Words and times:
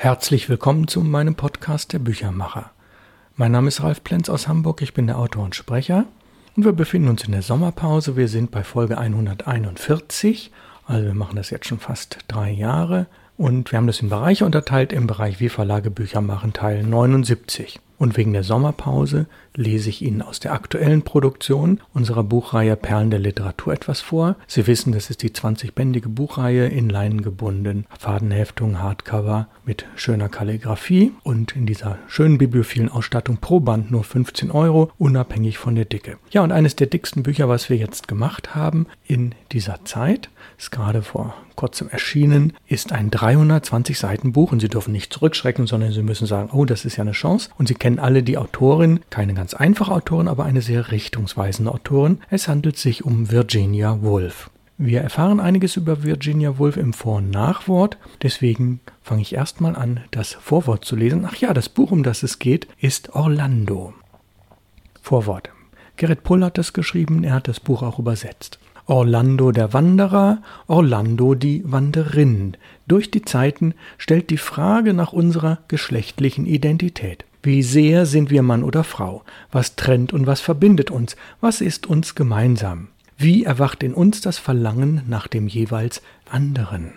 Herzlich 0.00 0.48
willkommen 0.48 0.86
zu 0.86 1.00
meinem 1.00 1.34
Podcast 1.34 1.92
Der 1.92 1.98
Büchermacher. 1.98 2.70
Mein 3.34 3.50
Name 3.50 3.66
ist 3.66 3.82
Ralf 3.82 4.04
Plenz 4.04 4.28
aus 4.28 4.46
Hamburg, 4.46 4.80
ich 4.80 4.94
bin 4.94 5.08
der 5.08 5.18
Autor 5.18 5.42
und 5.42 5.56
Sprecher 5.56 6.04
und 6.54 6.64
wir 6.64 6.70
befinden 6.70 7.08
uns 7.08 7.24
in 7.24 7.32
der 7.32 7.42
Sommerpause. 7.42 8.16
Wir 8.16 8.28
sind 8.28 8.52
bei 8.52 8.62
Folge 8.62 8.96
141, 8.96 10.52
also 10.86 11.04
wir 11.04 11.14
machen 11.14 11.34
das 11.34 11.50
jetzt 11.50 11.66
schon 11.66 11.80
fast 11.80 12.18
drei 12.28 12.48
Jahre 12.48 13.08
und 13.36 13.72
wir 13.72 13.76
haben 13.76 13.88
das 13.88 14.00
in 14.00 14.08
Bereiche 14.08 14.44
unterteilt 14.44 14.92
im 14.92 15.08
Bereich 15.08 15.40
Wie 15.40 15.48
Verlage 15.48 15.90
Bücher 15.90 16.20
machen 16.20 16.52
Teil 16.52 16.84
79. 16.84 17.80
Und 17.98 18.16
wegen 18.16 18.32
der 18.32 18.44
Sommerpause 18.44 19.26
lese 19.54 19.88
ich 19.88 20.02
Ihnen 20.02 20.22
aus 20.22 20.38
der 20.38 20.52
aktuellen 20.52 21.02
Produktion 21.02 21.80
unserer 21.92 22.22
Buchreihe 22.22 22.76
Perlen 22.76 23.10
der 23.10 23.18
Literatur 23.18 23.72
etwas 23.72 24.00
vor. 24.00 24.36
Sie 24.46 24.66
wissen, 24.68 24.92
das 24.92 25.10
ist 25.10 25.22
die 25.22 25.30
20-bändige 25.30 26.08
Buchreihe 26.08 26.68
in 26.68 26.88
Leinen 26.88 27.22
gebunden, 27.22 27.86
Fadenheftung, 27.98 28.80
Hardcover 28.80 29.48
mit 29.64 29.84
schöner 29.96 30.28
Kalligrafie 30.28 31.12
und 31.24 31.56
in 31.56 31.66
dieser 31.66 31.98
schönen 32.06 32.38
bibliophilen 32.38 32.88
Ausstattung 32.88 33.38
pro 33.38 33.58
Band 33.58 33.90
nur 33.90 34.04
15 34.04 34.52
Euro, 34.52 34.92
unabhängig 34.96 35.58
von 35.58 35.74
der 35.74 35.84
Dicke. 35.84 36.18
Ja, 36.30 36.42
und 36.42 36.52
eines 36.52 36.76
der 36.76 36.86
dicksten 36.86 37.24
Bücher, 37.24 37.48
was 37.48 37.68
wir 37.68 37.76
jetzt 37.76 38.06
gemacht 38.06 38.54
haben 38.54 38.86
in 39.06 39.34
dieser 39.50 39.84
Zeit, 39.84 40.30
ist 40.56 40.70
gerade 40.70 41.02
vor 41.02 41.34
kurzem 41.56 41.88
erschienen, 41.88 42.52
ist 42.68 42.92
ein 42.92 43.10
320 43.10 43.98
Seiten 43.98 44.32
Buch 44.32 44.52
und 44.52 44.60
Sie 44.60 44.68
dürfen 44.68 44.92
nicht 44.92 45.12
zurückschrecken, 45.12 45.66
sondern 45.66 45.90
Sie 45.90 46.04
müssen 46.04 46.26
sagen, 46.26 46.50
oh, 46.52 46.64
das 46.64 46.84
ist 46.84 46.96
ja 46.96 47.02
eine 47.02 47.12
Chance. 47.12 47.50
Und 47.58 47.66
Sie 47.66 47.74
alle 47.96 48.22
die 48.22 48.36
Autorin, 48.36 49.00
keine 49.08 49.34
ganz 49.34 49.54
einfache 49.54 49.92
Autorin, 49.92 50.28
aber 50.28 50.44
eine 50.44 50.62
sehr 50.62 50.90
richtungsweisende 50.90 51.72
Autorin. 51.72 52.18
Es 52.28 52.48
handelt 52.48 52.76
sich 52.76 53.04
um 53.04 53.30
Virginia 53.30 54.02
Woolf. 54.02 54.50
Wir 54.76 55.00
erfahren 55.00 55.40
einiges 55.40 55.76
über 55.76 56.04
Virginia 56.04 56.58
Woolf 56.58 56.76
im 56.76 56.92
Vor- 56.92 57.16
und 57.16 57.30
Nachwort, 57.30 57.98
deswegen 58.22 58.80
fange 59.02 59.22
ich 59.22 59.34
erstmal 59.34 59.74
an, 59.74 60.00
das 60.10 60.34
Vorwort 60.34 60.84
zu 60.84 60.94
lesen. 60.94 61.26
Ach 61.26 61.36
ja, 61.36 61.54
das 61.54 61.68
Buch, 61.68 61.90
um 61.90 62.02
das 62.02 62.22
es 62.22 62.38
geht, 62.38 62.68
ist 62.80 63.14
Orlando. 63.14 63.94
Vorwort. 65.02 65.50
Gerrit 65.96 66.22
Pull 66.22 66.44
hat 66.44 66.58
das 66.58 66.72
geschrieben, 66.74 67.24
er 67.24 67.34
hat 67.34 67.48
das 67.48 67.58
Buch 67.58 67.82
auch 67.82 67.98
übersetzt. 67.98 68.60
Orlando 68.86 69.52
der 69.52 69.74
Wanderer, 69.74 70.42
Orlando 70.66 71.34
die 71.34 71.62
Wanderin. 71.66 72.56
Durch 72.86 73.10
die 73.10 73.22
Zeiten 73.22 73.74
stellt 73.98 74.30
die 74.30 74.38
Frage 74.38 74.94
nach 74.94 75.12
unserer 75.12 75.58
geschlechtlichen 75.68 76.46
Identität. 76.46 77.26
Wie 77.42 77.62
sehr 77.62 78.04
sind 78.04 78.30
wir 78.30 78.42
Mann 78.42 78.64
oder 78.64 78.84
Frau? 78.84 79.22
Was 79.52 79.76
trennt 79.76 80.12
und 80.12 80.26
was 80.26 80.40
verbindet 80.40 80.90
uns? 80.90 81.16
Was 81.40 81.60
ist 81.60 81.86
uns 81.86 82.14
gemeinsam? 82.14 82.88
Wie 83.16 83.44
erwacht 83.44 83.82
in 83.82 83.94
uns 83.94 84.20
das 84.20 84.38
Verlangen 84.38 85.02
nach 85.06 85.28
dem 85.28 85.46
jeweils 85.46 86.02
anderen? 86.30 86.94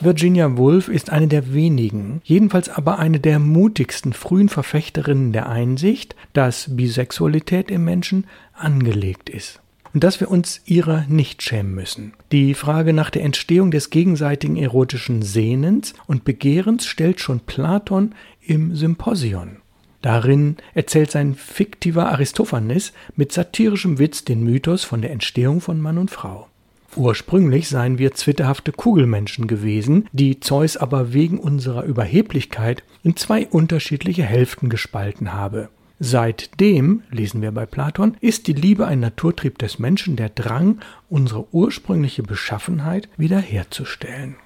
Virginia 0.00 0.56
Woolf 0.56 0.88
ist 0.88 1.10
eine 1.10 1.26
der 1.26 1.52
wenigen, 1.52 2.20
jedenfalls 2.22 2.68
aber 2.68 3.00
eine 3.00 3.18
der 3.18 3.40
mutigsten 3.40 4.12
frühen 4.12 4.48
Verfechterinnen 4.48 5.32
der 5.32 5.48
Einsicht, 5.48 6.14
dass 6.32 6.76
Bisexualität 6.76 7.70
im 7.70 7.84
Menschen 7.84 8.26
angelegt 8.52 9.28
ist 9.28 9.60
und 9.92 10.04
dass 10.04 10.20
wir 10.20 10.30
uns 10.30 10.60
ihrer 10.66 11.04
nicht 11.08 11.42
schämen 11.42 11.74
müssen. 11.74 12.12
Die 12.30 12.54
Frage 12.54 12.92
nach 12.92 13.10
der 13.10 13.24
Entstehung 13.24 13.72
des 13.72 13.90
gegenseitigen 13.90 14.56
erotischen 14.56 15.22
Sehnens 15.22 15.94
und 16.06 16.24
Begehrens 16.24 16.86
stellt 16.86 17.20
schon 17.20 17.40
Platon 17.40 18.14
im 18.40 18.76
Symposion. 18.76 19.56
Darin 20.02 20.56
erzählt 20.74 21.10
sein 21.10 21.34
fiktiver 21.34 22.08
Aristophanes 22.08 22.92
mit 23.16 23.32
satirischem 23.32 23.98
Witz 23.98 24.24
den 24.24 24.44
Mythos 24.44 24.84
von 24.84 25.02
der 25.02 25.10
Entstehung 25.10 25.60
von 25.60 25.80
Mann 25.80 25.98
und 25.98 26.10
Frau. 26.10 26.48
Ursprünglich 26.96 27.68
seien 27.68 27.98
wir 27.98 28.12
zwitterhafte 28.12 28.72
Kugelmenschen 28.72 29.46
gewesen, 29.46 30.08
die 30.12 30.40
Zeus 30.40 30.76
aber 30.76 31.12
wegen 31.12 31.38
unserer 31.38 31.84
Überheblichkeit 31.84 32.82
in 33.02 33.16
zwei 33.16 33.46
unterschiedliche 33.46 34.24
Hälften 34.24 34.68
gespalten 34.68 35.32
habe. 35.32 35.68
Seitdem, 36.00 37.02
lesen 37.10 37.42
wir 37.42 37.50
bei 37.50 37.66
Platon, 37.66 38.16
ist 38.20 38.46
die 38.46 38.52
Liebe 38.52 38.86
ein 38.86 39.00
Naturtrieb 39.00 39.58
des 39.58 39.78
Menschen, 39.80 40.14
der 40.14 40.28
Drang, 40.28 40.80
unsere 41.10 41.52
ursprüngliche 41.52 42.22
Beschaffenheit 42.22 43.08
wiederherzustellen. 43.16 44.36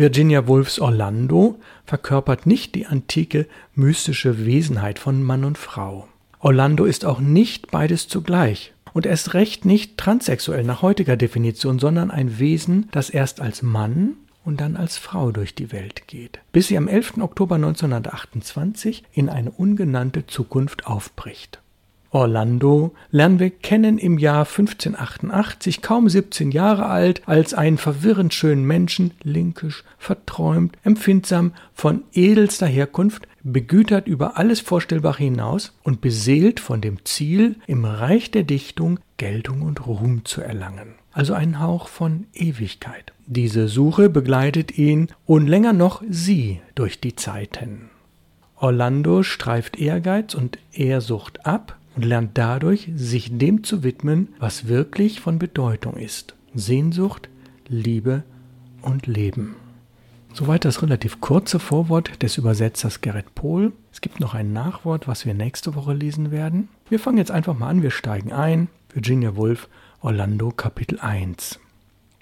Virginia 0.00 0.48
Woolfs 0.48 0.78
Orlando 0.78 1.60
verkörpert 1.84 2.46
nicht 2.46 2.74
die 2.74 2.86
antike 2.86 3.46
mystische 3.74 4.46
Wesenheit 4.46 4.98
von 4.98 5.22
Mann 5.22 5.44
und 5.44 5.58
Frau. 5.58 6.08
Orlando 6.38 6.86
ist 6.86 7.04
auch 7.04 7.20
nicht 7.20 7.70
beides 7.70 8.08
zugleich 8.08 8.72
und 8.94 9.04
erst 9.04 9.34
recht 9.34 9.66
nicht 9.66 9.98
transsexuell 9.98 10.64
nach 10.64 10.80
heutiger 10.80 11.18
Definition, 11.18 11.78
sondern 11.78 12.10
ein 12.10 12.38
Wesen, 12.38 12.88
das 12.92 13.10
erst 13.10 13.42
als 13.42 13.60
Mann 13.60 14.14
und 14.42 14.62
dann 14.62 14.78
als 14.78 14.96
Frau 14.96 15.32
durch 15.32 15.54
die 15.54 15.70
Welt 15.70 16.08
geht, 16.08 16.40
bis 16.50 16.68
sie 16.68 16.78
am 16.78 16.88
11. 16.88 17.18
Oktober 17.18 17.56
1928 17.56 19.04
in 19.12 19.28
eine 19.28 19.50
ungenannte 19.50 20.26
Zukunft 20.26 20.86
aufbricht. 20.86 21.60
Orlando 22.12 22.92
lernen 23.12 23.38
wir 23.38 23.50
kennen 23.50 23.96
im 23.96 24.18
Jahr 24.18 24.44
1588, 24.44 25.80
kaum 25.80 26.08
17 26.08 26.50
Jahre 26.50 26.86
alt, 26.86 27.22
als 27.26 27.54
einen 27.54 27.78
verwirrend 27.78 28.34
schönen 28.34 28.64
Menschen, 28.64 29.12
linkisch, 29.22 29.84
verträumt, 29.96 30.76
empfindsam, 30.82 31.52
von 31.72 32.02
edelster 32.12 32.66
Herkunft, 32.66 33.28
begütert 33.44 34.08
über 34.08 34.36
alles 34.36 34.60
Vorstellbare 34.60 35.18
hinaus 35.18 35.72
und 35.84 36.00
beseelt 36.00 36.58
von 36.58 36.80
dem 36.80 37.04
Ziel, 37.04 37.56
im 37.68 37.84
Reich 37.84 38.32
der 38.32 38.42
Dichtung 38.42 38.98
Geltung 39.16 39.62
und 39.62 39.86
Ruhm 39.86 40.24
zu 40.24 40.40
erlangen. 40.40 40.94
Also 41.12 41.34
ein 41.34 41.60
Hauch 41.60 41.88
von 41.88 42.26
Ewigkeit. 42.34 43.12
Diese 43.26 43.68
Suche 43.68 44.08
begleitet 44.08 44.76
ihn 44.76 45.08
und 45.26 45.46
länger 45.46 45.72
noch 45.72 46.02
sie 46.08 46.60
durch 46.74 47.00
die 47.00 47.14
Zeiten. 47.14 47.90
Orlando 48.56 49.22
streift 49.22 49.78
Ehrgeiz 49.78 50.34
und 50.34 50.58
Ehrsucht 50.72 51.46
ab 51.46 51.79
und 51.96 52.04
lernt 52.04 52.38
dadurch, 52.38 52.90
sich 52.94 53.36
dem 53.36 53.64
zu 53.64 53.82
widmen, 53.82 54.28
was 54.38 54.68
wirklich 54.68 55.20
von 55.20 55.38
Bedeutung 55.38 55.96
ist. 55.96 56.34
Sehnsucht, 56.54 57.28
Liebe 57.68 58.22
und 58.82 59.06
Leben. 59.06 59.56
Soweit 60.32 60.64
das 60.64 60.82
relativ 60.82 61.20
kurze 61.20 61.58
Vorwort 61.58 62.22
des 62.22 62.38
Übersetzers 62.38 63.00
Gerrit 63.00 63.34
Pohl. 63.34 63.72
Es 63.92 64.00
gibt 64.00 64.20
noch 64.20 64.34
ein 64.34 64.52
Nachwort, 64.52 65.08
was 65.08 65.26
wir 65.26 65.34
nächste 65.34 65.74
Woche 65.74 65.92
lesen 65.92 66.30
werden. 66.30 66.68
Wir 66.88 67.00
fangen 67.00 67.18
jetzt 67.18 67.32
einfach 67.32 67.58
mal 67.58 67.68
an, 67.68 67.82
wir 67.82 67.90
steigen 67.90 68.32
ein. 68.32 68.68
Virginia 68.92 69.36
Woolf, 69.36 69.68
Orlando 70.00 70.50
Kapitel 70.50 71.00
1. 71.00 71.58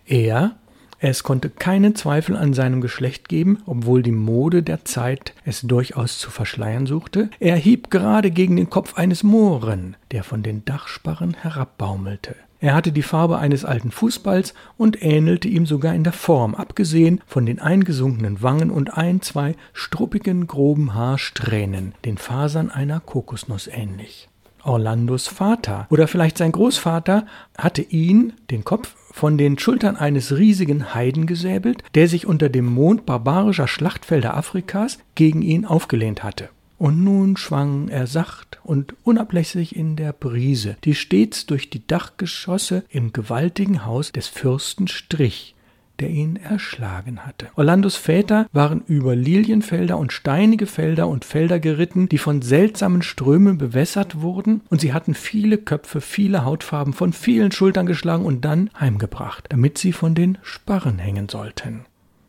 Er, 0.07 0.57
es 1.01 1.23
konnte 1.23 1.49
keinen 1.49 1.95
Zweifel 1.95 2.37
an 2.37 2.55
seinem 2.55 2.81
Geschlecht 2.81 3.29
geben, 3.29 3.59
obwohl 3.67 4.03
die 4.03 4.13
Mode 4.13 4.63
der 4.63 4.85
Zeit 4.85 5.33
es 5.45 5.63
durchaus 5.63 6.19
zu 6.19 6.31
verschleiern 6.31 6.87
suchte. 6.87 7.31
Er 7.39 7.57
hieb 7.57 7.91
gerade 7.91 8.31
gegen 8.31 8.57
den 8.57 8.69
Kopf 8.69 8.95
eines 8.95 9.23
Mohren, 9.23 9.97
der 10.11 10.25
von 10.25 10.43
den 10.43 10.65
Dachsparren 10.65 11.35
herabbaumelte. 11.35 12.35
Er 12.61 12.75
hatte 12.75 12.91
die 12.91 13.03
Farbe 13.03 13.39
eines 13.39 13.65
alten 13.65 13.93
Fußballs 13.93 14.53
und 14.77 15.01
ähnelte 15.01 15.47
ihm 15.47 15.65
sogar 15.65 15.95
in 15.95 16.03
der 16.03 16.13
Form, 16.13 16.57
abgesehen 16.57 17.21
von 17.25 17.47
den 17.47 17.61
eingesunkenen 17.61 18.43
Wangen 18.43 18.71
und 18.71 18.97
ein, 18.97 19.23
zwei 19.23 19.55
struppigen, 19.73 20.49
groben 20.49 20.95
Haarsträhnen, 20.95 21.95
den 22.05 22.19
Fasern 22.19 22.71
einer 22.71 22.99
Kokosnuss 22.99 23.69
ähnlich. 23.69 24.29
Orlandos 24.63 25.29
Vater 25.29 25.87
oder 25.91 26.09
vielleicht 26.09 26.39
sein 26.39 26.53
Großvater 26.53 27.27
hatte 27.57 27.83
ihn, 27.83 28.35
den 28.51 28.65
Kopf, 28.65 28.95
von 29.13 29.37
den 29.37 29.59
Schultern 29.59 29.97
eines 29.97 30.37
riesigen 30.37 30.95
Heiden 30.95 31.27
gesäbelt, 31.27 31.83
der 31.95 32.09
sich 32.09 32.27
unter 32.27 32.49
dem 32.49 32.67
Mond 32.67 33.05
barbarischer 33.05 33.67
Schlachtfelder 33.67 34.37
Afrikas 34.37 34.99
gegen 35.15 35.43
ihn 35.43 35.65
aufgelehnt 35.65 36.23
hatte. 36.23 36.51
Und 36.79 37.03
nun 37.03 37.37
schwang 37.37 37.89
er 37.89 38.07
sacht 38.07 38.61
und 38.63 38.95
unablässig 39.03 39.75
in 39.75 39.97
der 39.97 40.13
Brise, 40.13 40.77
die 40.85 40.95
stets 40.95 41.47
durch 41.47 41.71
die 41.71 41.85
Dachgeschosse 41.85 42.85
im 42.89 43.13
gewaltigen 43.13 43.85
Haus 43.85 44.13
des 44.13 44.29
Fürsten 44.29 44.87
strich, 44.87 45.57
der 46.01 46.11
ihn 46.11 46.37
erschlagen 46.37 47.27
hatte. 47.27 47.49
Orlandos 47.57 47.97
Väter 47.97 48.47
waren 48.53 48.83
über 48.87 49.17
Lilienfelder 49.17 49.99
und 49.99 50.13
steinige 50.13 50.67
Felder 50.67 51.09
und 51.09 51.25
Felder 51.25 51.59
geritten, 51.59 52.09
die 52.09 52.19
von 52.19 52.43
seltsamen 52.43 53.03
Strömen 53.03 53.59
bewässert 53.59 54.21
wurden, 54.21 54.63
und 54.71 54.81
sie 54.81 54.93
hatten 54.93 55.15
viele 55.15 55.59
Köpfe, 55.59 56.01
viele 56.01 56.45
Hautfarben 56.45 56.93
von 56.93 57.13
vielen 57.13 57.53
Schultern 57.53 57.87
geschlagen 57.87 58.25
und 58.25 58.45
dann 58.45 58.71
heimgebracht, 58.79 59.47
damit 59.49 59.79
sie 59.79 59.93
von 59.93 60.15
den 60.15 60.39
Sparren 60.43 60.99
hängen 60.99 61.29
sollten. 61.29 61.85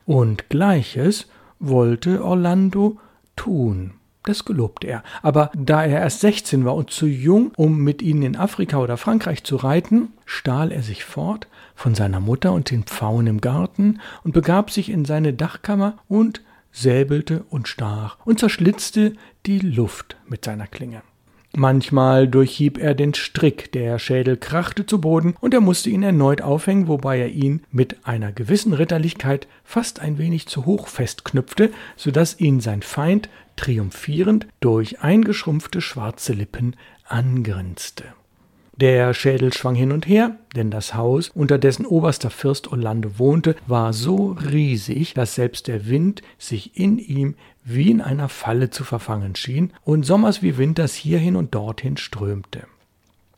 Und 0.06 0.50
gleiches 0.50 1.28
wollte 1.60 2.24
Orlando 2.24 2.98
tun. 3.36 3.94
Das 4.24 4.44
gelobte 4.44 4.88
er. 4.88 5.04
Aber 5.22 5.50
da 5.56 5.84
er 5.84 6.02
erst 6.02 6.20
16 6.22 6.66
war 6.66 6.76
und 6.76 6.92
zu 6.92 7.08
jung, 7.08 7.52
um 7.56 7.80
mit 7.80 8.02
ihnen 8.02 8.22
in 8.22 8.36
Afrika 8.36 8.78
oder 8.78 8.98
Frankreich 8.98 9.44
zu 9.44 9.56
reiten, 9.56 10.10
stahl 10.26 10.72
er 10.72 10.84
sich 10.84 11.06
fort 11.06 11.48
von 11.80 11.96
seiner 11.96 12.20
Mutter 12.20 12.52
und 12.52 12.72
den 12.72 12.84
Pfauen 12.84 13.26
im 13.26 13.40
Garten 13.40 14.02
und 14.26 14.34
begab 14.34 14.70
sich 14.70 14.90
in 14.90 15.06
seine 15.06 15.34
Dachkammer 15.34 15.98
und 16.10 16.42
säbelte 16.74 17.46
und 17.50 17.70
stach 17.70 18.18
und 18.26 18.38
zerschlitzte 18.38 19.14
die 19.46 19.60
Luft 19.60 20.18
mit 20.28 20.44
seiner 20.44 20.68
Klinge. 20.68 21.02
Manchmal 21.56 22.28
durchhieb 22.28 22.78
er 22.78 22.94
den 22.94 23.14
Strick, 23.14 23.72
der 23.72 23.98
Schädel 23.98 24.36
krachte 24.36 24.86
zu 24.86 25.00
Boden 25.00 25.36
und 25.40 25.54
er 25.54 25.62
musste 25.62 25.90
ihn 25.90 26.04
erneut 26.04 26.42
aufhängen, 26.42 26.90
wobei 26.90 27.18
er 27.18 27.30
ihn 27.30 27.64
mit 27.72 28.06
einer 28.06 28.34
gewissen 28.34 28.74
Ritterlichkeit 28.74 29.48
fast 29.64 30.02
ein 30.02 30.18
wenig 30.18 30.48
zu 30.48 30.66
hoch 30.66 30.90
festknüpfte, 30.90 31.72
so 31.96 32.12
dass 32.12 32.40
ihn 32.42 32.60
sein 32.60 32.82
Feind 32.82 33.30
triumphierend 33.56 34.48
durch 34.60 35.02
eingeschrumpfte 35.02 35.80
schwarze 35.80 36.34
Lippen 36.34 36.76
angrinste. 37.06 38.04
Der 38.80 39.14
Schädel 39.14 39.52
schwang 39.52 39.76
hin 39.76 39.92
und 39.92 40.08
her, 40.08 40.38
denn 40.56 40.72
das 40.72 40.94
Haus, 40.94 41.28
unter 41.36 41.58
dessen 41.58 41.86
oberster 41.86 42.30
Fürst 42.30 42.72
Orlando 42.72 43.20
wohnte, 43.20 43.58
war 43.68 43.92
so 43.92 44.38
riesig, 44.50 45.14
dass 45.14 45.36
selbst 45.36 45.68
der 45.68 45.88
Wind 45.88 46.22
sich 46.38 46.80
in 46.80 46.98
ihm 46.98 47.36
wie 47.66 47.92
in 47.92 48.00
einer 48.00 48.30
Falle 48.30 48.70
zu 48.70 48.86
verfangen 48.86 49.36
schien 49.36 49.74
und 49.84 50.06
sommers 50.06 50.42
wie 50.42 50.58
winters 50.58 50.94
hierhin 50.94 51.36
und 51.36 51.54
dorthin 51.56 51.98
strömte. 51.98 52.68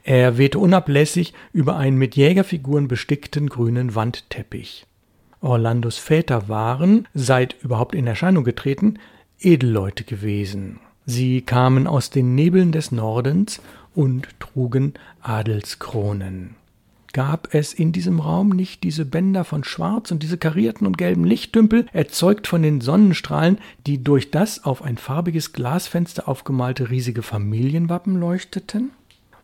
Er 0.04 0.38
wehte 0.38 0.60
unablässig 0.60 1.34
über 1.54 1.76
einen 1.76 1.98
mit 1.98 2.16
Jägerfiguren 2.16 2.88
bestickten 2.88 3.50
grünen 3.50 3.96
Wandteppich. 3.96 4.86
Orlandos 5.42 5.98
Väter 5.98 6.50
waren, 6.50 7.08
seit 7.16 7.56
überhaupt 7.64 7.96
in 7.96 8.06
Erscheinung 8.06 8.44
getreten, 8.44 9.00
Edelleute 9.40 10.04
gewesen. 10.04 10.80
Sie 11.06 11.42
kamen 11.42 11.88
aus 11.88 12.10
den 12.10 12.36
Nebeln 12.36 12.72
des 12.72 12.92
Nordens 12.92 13.62
und 13.96 14.28
trugen 14.40 14.94
Adelskronen. 15.22 16.56
Gab 17.14 17.54
es 17.54 17.74
in 17.74 17.92
diesem 17.92 18.22
Raum 18.22 18.50
nicht 18.50 18.84
diese 18.84 19.04
Bänder 19.04 19.44
von 19.44 19.66
Schwarz 19.66 20.12
und 20.12 20.24
diese 20.24 20.38
karierten 20.38 20.88
und 20.88 20.98
gelben 20.98 21.26
Lichttümpel, 21.26 21.86
erzeugt 21.92 22.48
von 22.48 22.62
den 22.62 22.80
Sonnenstrahlen, 22.80 23.58
die 23.86 24.02
durch 24.02 24.32
das 24.32 24.64
auf 24.64 24.82
ein 24.82 24.98
farbiges 24.98 25.52
Glasfenster 25.52 26.30
aufgemalte 26.30 26.90
riesige 26.90 27.22
Familienwappen 27.22 28.18
leuchteten? 28.18 28.92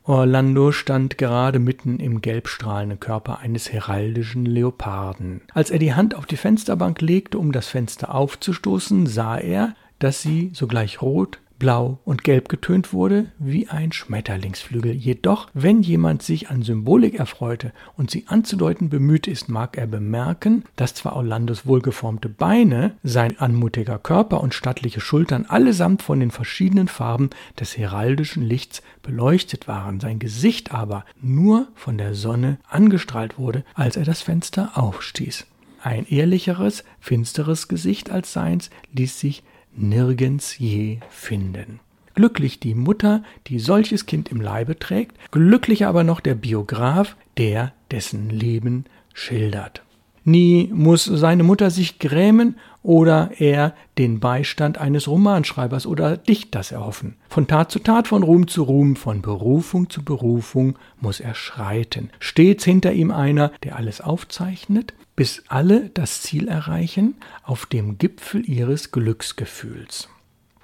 Orlando 0.03 0.71
stand 0.71 1.17
gerade 1.17 1.59
mitten 1.59 1.99
im 1.99 2.21
gelbstrahlenden 2.21 3.01
Körper 3.01 3.39
eines 3.39 3.73
heraldischen 3.73 4.45
Leoparden. 4.45 5.41
Als 5.53 5.69
er 5.69 5.79
die 5.79 5.93
Hand 5.93 6.15
auf 6.15 6.25
die 6.25 6.37
Fensterbank 6.37 7.01
legte, 7.01 7.37
um 7.37 7.51
das 7.51 7.67
Fenster 7.67 8.15
aufzustoßen, 8.15 9.05
sah 9.05 9.37
er, 9.37 9.75
dass 9.99 10.21
sie 10.21 10.51
sogleich 10.53 11.01
rot, 11.01 11.39
blau 11.59 11.99
und 12.05 12.23
gelb 12.23 12.49
getönt 12.49 12.93
wurde 12.93 13.31
wie 13.39 13.67
ein 13.67 13.91
Schmetterlingsflügel. 13.91 14.91
Jedoch, 14.91 15.49
wenn 15.53 15.81
jemand 15.81 16.23
sich 16.23 16.49
an 16.49 16.61
Symbolik 16.61 17.15
erfreute 17.15 17.73
und 17.95 18.11
sie 18.11 18.25
anzudeuten 18.27 18.89
bemüht 18.89 19.27
ist, 19.27 19.49
mag 19.49 19.77
er 19.77 19.87
bemerken, 19.87 20.63
dass 20.75 20.93
zwar 20.93 21.15
Orlandos 21.15 21.65
wohlgeformte 21.65 22.29
Beine, 22.29 22.95
sein 23.03 23.39
anmutiger 23.39 23.99
Körper 23.99 24.41
und 24.41 24.53
stattliche 24.53 25.01
Schultern 25.01 25.45
allesamt 25.45 26.01
von 26.01 26.19
den 26.19 26.31
verschiedenen 26.31 26.87
Farben 26.87 27.29
des 27.59 27.77
heraldischen 27.77 28.43
Lichts 28.43 28.81
beleuchtet 29.01 29.67
waren, 29.67 29.99
sein 29.99 30.19
Gesicht 30.19 30.73
aber 30.73 31.05
nur 31.21 31.67
von 31.75 31.97
der 31.97 32.13
Sonne 32.13 32.57
angestrahlt 32.69 33.37
wurde, 33.37 33.63
als 33.73 33.95
er 33.95 34.05
das 34.05 34.21
Fenster 34.21 34.71
aufstieß. 34.75 35.45
Ein 35.81 36.05
ehrlicheres, 36.07 36.83
finsteres 36.99 37.67
Gesicht 37.67 38.09
als 38.09 38.33
seins 38.33 38.69
ließ 38.93 39.19
sich 39.19 39.43
nirgends 39.77 40.57
je 40.57 40.97
finden. 41.09 41.79
Glücklich 42.15 42.59
die 42.59 42.73
Mutter, 42.73 43.23
die 43.47 43.59
solches 43.59 44.05
Kind 44.07 44.29
im 44.29 44.41
Leibe 44.41 44.79
trägt, 44.79 45.15
glücklicher 45.31 45.87
aber 45.87 46.03
noch 46.03 46.19
der 46.19 46.35
Biograf, 46.35 47.15
der 47.37 47.73
dessen 47.91 48.29
Leben 48.29 48.85
schildert. 49.13 49.83
Nie 50.27 50.69
muss 50.73 51.05
seine 51.05 51.43
Mutter 51.43 51.71
sich 51.71 51.99
grämen 51.99 52.57
oder 52.83 53.31
er 53.37 53.73
den 53.97 54.19
Beistand 54.19 54.77
eines 54.77 55.07
Romanschreibers 55.07 55.87
oder 55.87 56.17
Dichters 56.17 56.73
erhoffen. 56.73 57.15
Von 57.29 57.47
Tat 57.47 57.71
zu 57.71 57.79
Tat, 57.79 58.09
von 58.09 58.23
Ruhm 58.23 58.49
zu 58.49 58.63
Ruhm, 58.63 58.97
von 58.97 59.21
Berufung 59.21 59.89
zu 59.89 60.03
Berufung 60.03 60.77
muss 60.99 61.21
er 61.21 61.33
schreiten. 61.33 62.09
Stets 62.19 62.65
hinter 62.65 62.91
ihm 62.91 63.09
einer, 63.09 63.53
der 63.63 63.77
alles 63.77 64.01
aufzeichnet, 64.01 64.93
bis 65.15 65.43
alle 65.47 65.91
das 65.93 66.23
Ziel 66.23 66.49
erreichen 66.49 67.15
auf 67.43 67.65
dem 67.65 67.97
Gipfel 67.97 68.43
ihres 68.49 68.91
Glücksgefühls. 68.91 70.09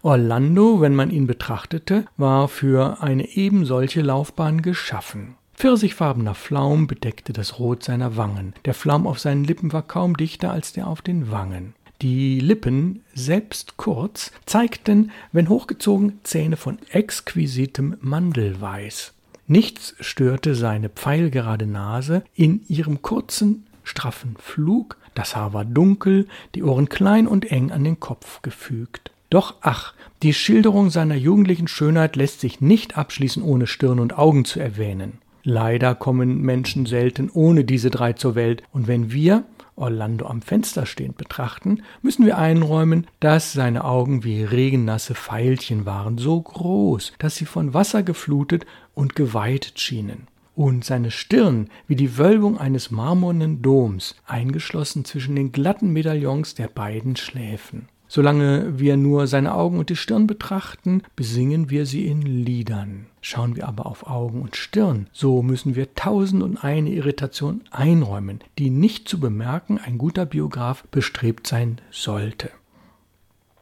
Orlando, 0.02 0.82
wenn 0.82 0.94
man 0.94 1.10
ihn 1.10 1.26
betrachtete, 1.26 2.04
war 2.18 2.50
für 2.50 3.02
eine 3.02 3.30
ebensolche 3.38 4.02
Laufbahn 4.02 4.62
geschaffen. 4.62 5.36
Pfirsichfarbener 5.64 6.36
Flaum 6.36 6.88
bedeckte 6.88 7.32
das 7.32 7.58
Rot 7.58 7.86
seiner 7.86 8.18
Wangen. 8.18 8.54
Der 8.66 8.74
Flaum 8.74 9.08
auf 9.08 9.20
seinen 9.20 9.46
Lippen 9.46 9.72
war 9.72 9.82
kaum 9.82 10.18
dichter 10.18 10.52
als 10.52 10.74
der 10.74 10.88
auf 10.88 11.02
den 11.02 11.32
Wangen. 11.32 11.74
Die 12.02 12.42
Lippen, 12.42 13.00
selbst 13.14 13.78
kurz, 13.78 14.34
zeigten, 14.46 15.12
wenn 15.32 15.48
hochgezogen, 15.48 16.20
Zähne 16.24 16.58
von 16.58 16.80
exquisitem 16.90 17.96
Mandelweiß. 18.02 19.14
Nichts 19.48 19.96
störte 20.02 20.54
seine 20.54 20.90
pfeilgerade 20.90 21.66
Nase 21.66 22.26
in 22.36 22.66
ihrem 22.68 23.02
kurzen, 23.02 23.66
straffen 23.86 24.36
Flug, 24.40 24.98
das 25.16 25.34
Haar 25.38 25.54
war 25.54 25.64
dunkel, 25.64 26.28
die 26.56 26.64
Ohren 26.64 26.90
klein 26.90 27.26
und 27.26 27.50
eng 27.54 27.72
an 27.72 27.86
den 27.86 28.02
Kopf 28.02 28.42
gefügt. 28.42 29.12
Doch 29.30 29.56
ach, 29.62 29.94
die 30.24 30.34
Schilderung 30.34 30.90
seiner 30.90 31.16
jugendlichen 31.16 31.70
Schönheit 31.70 32.18
lässt 32.18 32.42
sich 32.42 32.60
nicht 32.60 32.98
abschließen, 32.98 33.42
ohne 33.42 33.66
Stirn 33.66 34.02
und 34.02 34.18
Augen 34.18 34.44
zu 34.44 34.60
erwähnen. 34.60 35.20
Leider 35.44 35.94
kommen 35.94 36.42
Menschen 36.42 36.86
selten 36.86 37.30
ohne 37.34 37.66
diese 37.66 37.90
drei 37.90 38.14
zur 38.14 38.36
Welt, 38.36 38.64
und 38.72 38.88
wenn 38.88 39.12
wir 39.12 39.44
Orlando 39.76 40.28
am 40.28 40.42
Fenster 40.42 40.86
stehend 40.86 41.18
betrachten, 41.18 41.82
müssen 42.02 42.26
wir 42.26 42.38
einräumen, 42.38 43.08
dass 43.20 43.54
seine 43.54 43.84
Augen 43.84 44.24
wie 44.24 44.44
regennasse 44.44 45.16
Veilchen 45.16 45.86
waren, 45.86 46.18
so 46.18 46.40
groß, 46.40 47.14
dass 47.18 47.36
sie 47.36 47.46
von 47.46 47.74
Wasser 47.74 48.04
geflutet 48.04 48.66
und 48.94 49.16
geweitet 49.16 49.80
schienen 49.80 50.28
und 50.56 50.86
seine 50.86 51.12
Stirn 51.12 51.70
wie 51.88 51.96
die 51.96 52.18
Wölbung 52.18 52.58
eines 52.58 52.92
marmornen 52.92 53.62
Doms, 53.62 54.16
eingeschlossen 54.26 55.06
zwischen 55.06 55.36
den 55.36 55.52
glatten 55.52 55.92
Medaillons 55.92 56.56
der 56.56 56.68
beiden 56.68 57.16
Schläfen. 57.16 57.90
Solange 58.08 58.80
wir 58.80 58.96
nur 58.96 59.26
seine 59.26 59.56
Augen 59.56 59.80
und 59.80 59.90
die 59.90 59.96
Stirn 59.96 60.28
betrachten, 60.28 61.02
besingen 61.16 61.70
wir 61.70 61.86
sie 61.86 62.06
in 62.06 62.22
Liedern. 62.22 63.08
Schauen 63.26 63.56
wir 63.56 63.70
aber 63.70 63.86
auf 63.86 64.06
Augen 64.06 64.42
und 64.42 64.58
Stirn, 64.58 65.08
so 65.14 65.42
müssen 65.42 65.76
wir 65.76 65.96
tausend 65.96 66.44
und 66.44 66.62
eine 66.62 66.90
Irritation 66.90 67.62
einräumen, 67.72 68.42
die 68.60 68.70
nicht 68.70 69.08
zu 69.08 69.18
bemerken 69.18 69.78
ein 69.78 69.98
guter 69.98 70.26
Biograf 70.26 70.84
bestrebt 70.92 71.48
sein 71.48 71.80
sollte. 71.90 72.52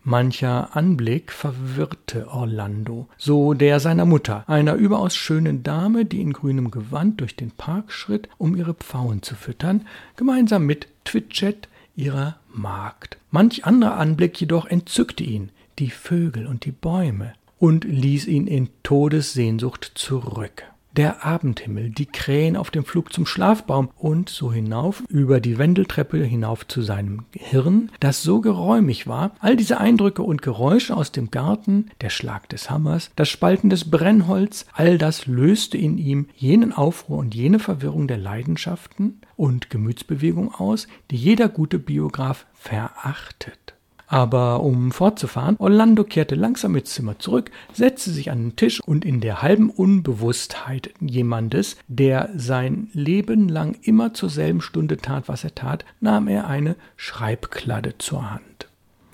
Mancher 0.03 0.75
Anblick 0.75 1.31
verwirrte 1.31 2.29
Orlando, 2.29 3.07
so 3.17 3.53
der 3.53 3.79
seiner 3.79 4.05
Mutter, 4.05 4.49
einer 4.49 4.73
überaus 4.73 5.15
schönen 5.15 5.61
Dame, 5.61 6.05
die 6.05 6.21
in 6.21 6.33
grünem 6.33 6.71
Gewand 6.71 7.21
durch 7.21 7.35
den 7.35 7.51
Park 7.51 7.91
schritt, 7.91 8.29
um 8.39 8.55
ihre 8.55 8.73
Pfauen 8.73 9.21
zu 9.21 9.35
füttern, 9.35 9.85
gemeinsam 10.15 10.65
mit 10.65 10.87
Twitchet, 11.05 11.69
ihrer 11.95 12.37
Magd. 12.51 13.19
Manch 13.29 13.63
anderer 13.63 13.97
Anblick 13.97 14.41
jedoch 14.41 14.65
entzückte 14.65 15.23
ihn, 15.23 15.51
die 15.77 15.91
Vögel 15.91 16.47
und 16.47 16.65
die 16.65 16.71
Bäume, 16.71 17.33
und 17.61 17.85
ließ 17.85 18.27
ihn 18.27 18.47
in 18.47 18.69
Todessehnsucht 18.83 19.91
zurück 19.95 20.63
der 20.95 21.25
Abendhimmel, 21.25 21.89
die 21.89 22.05
Krähen 22.05 22.57
auf 22.57 22.69
dem 22.69 22.83
Flug 22.83 23.13
zum 23.13 23.25
Schlafbaum 23.25 23.89
und 23.97 24.29
so 24.29 24.51
hinauf 24.51 25.03
über 25.07 25.39
die 25.39 25.57
Wendeltreppe 25.57 26.23
hinauf 26.23 26.67
zu 26.67 26.81
seinem 26.81 27.25
Hirn, 27.31 27.89
das 27.99 28.23
so 28.23 28.41
geräumig 28.41 29.07
war, 29.07 29.35
all 29.39 29.55
diese 29.55 29.79
Eindrücke 29.79 30.23
und 30.23 30.41
Geräusche 30.41 30.95
aus 30.95 31.11
dem 31.11 31.31
Garten, 31.31 31.87
der 32.01 32.09
Schlag 32.09 32.49
des 32.49 32.69
Hammers, 32.69 33.11
das 33.15 33.29
Spalten 33.29 33.69
des 33.69 33.89
Brennholz, 33.89 34.65
all 34.73 34.97
das 34.97 35.27
löste 35.27 35.77
in 35.77 35.97
ihm 35.97 36.27
jenen 36.35 36.73
Aufruhr 36.73 37.19
und 37.19 37.35
jene 37.35 37.59
Verwirrung 37.59 38.07
der 38.07 38.17
Leidenschaften 38.17 39.21
und 39.35 39.69
Gemütsbewegung 39.69 40.53
aus, 40.53 40.87
die 41.09 41.17
jeder 41.17 41.47
gute 41.47 41.79
Biograf 41.79 42.45
verachtet. 42.53 43.75
Aber 44.11 44.61
um 44.61 44.91
fortzufahren, 44.91 45.55
Orlando 45.57 46.03
kehrte 46.03 46.35
langsam 46.35 46.75
ins 46.75 46.89
Zimmer 46.89 47.17
zurück, 47.17 47.49
setzte 47.71 48.11
sich 48.11 48.29
an 48.29 48.43
den 48.43 48.55
Tisch 48.57 48.81
und 48.81 49.05
in 49.05 49.21
der 49.21 49.41
halben 49.41 49.69
Unbewusstheit 49.69 50.93
jemandes, 50.99 51.77
der 51.87 52.29
sein 52.35 52.89
Leben 52.91 53.47
lang 53.47 53.77
immer 53.83 54.13
zur 54.13 54.29
selben 54.29 54.59
Stunde 54.59 54.97
tat, 54.97 55.29
was 55.29 55.45
er 55.45 55.55
tat, 55.55 55.85
nahm 56.01 56.27
er 56.27 56.45
eine 56.47 56.75
Schreibkladde 56.97 57.99
zur 57.99 58.31
Hand. 58.31 58.67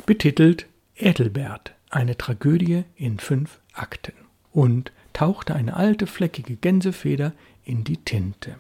Betitelt 0.08 0.66
Edelbert, 0.96 1.76
eine 1.92 2.18
Tragödie 2.18 2.84
in 2.96 3.20
fünf 3.20 3.60
Akten 3.74 4.14
und 4.52 4.92
tauchte 5.14 5.54
eine 5.54 5.76
alte 5.76 6.08
fleckige 6.08 6.56
Gänsefeder 6.56 7.34
in 7.64 7.84
die 7.84 7.98
Tinte. 7.98 8.56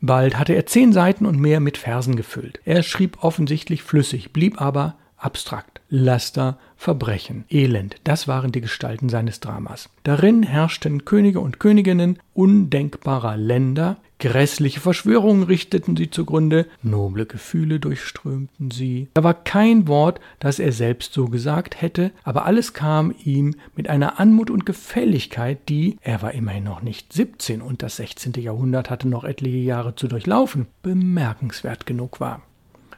Bald 0.00 0.38
hatte 0.38 0.54
er 0.54 0.64
zehn 0.64 0.94
Seiten 0.94 1.26
und 1.26 1.38
mehr 1.38 1.60
mit 1.60 1.76
Versen 1.76 2.16
gefüllt. 2.16 2.60
Er 2.64 2.82
schrieb 2.82 3.22
offensichtlich 3.22 3.82
flüssig, 3.82 4.32
blieb 4.32 4.58
aber 4.58 4.96
abstrakt. 5.18 5.71
Laster, 5.94 6.56
Verbrechen, 6.74 7.44
Elend, 7.50 7.96
das 8.04 8.26
waren 8.26 8.50
die 8.50 8.62
Gestalten 8.62 9.10
seines 9.10 9.40
Dramas. 9.40 9.90
Darin 10.04 10.42
herrschten 10.42 11.04
Könige 11.04 11.40
und 11.40 11.60
Königinnen 11.60 12.18
undenkbarer 12.32 13.36
Länder, 13.36 13.98
Grässliche 14.22 14.78
Verschwörungen 14.78 15.42
richteten 15.42 15.96
sie 15.96 16.08
zugrunde, 16.08 16.66
noble 16.80 17.26
Gefühle 17.26 17.80
durchströmten 17.80 18.70
sie. 18.70 19.08
Da 19.14 19.24
war 19.24 19.34
kein 19.34 19.88
Wort, 19.88 20.20
das 20.38 20.60
er 20.60 20.70
selbst 20.70 21.12
so 21.12 21.26
gesagt 21.26 21.82
hätte, 21.82 22.12
aber 22.22 22.46
alles 22.46 22.72
kam 22.72 23.12
ihm 23.24 23.56
mit 23.74 23.90
einer 23.90 24.20
Anmut 24.20 24.48
und 24.48 24.64
Gefälligkeit, 24.64 25.68
die, 25.68 25.96
er 26.02 26.22
war 26.22 26.34
immerhin 26.34 26.62
noch 26.62 26.82
nicht 26.82 27.12
17 27.12 27.60
und 27.60 27.82
das 27.82 27.96
16. 27.96 28.34
Jahrhundert 28.34 28.90
hatte 28.90 29.08
noch 29.08 29.24
etliche 29.24 29.58
Jahre 29.58 29.96
zu 29.96 30.06
durchlaufen, 30.06 30.68
bemerkenswert 30.84 31.84
genug 31.84 32.20
war. 32.20 32.42